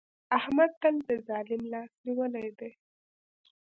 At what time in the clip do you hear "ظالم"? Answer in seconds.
1.27-1.61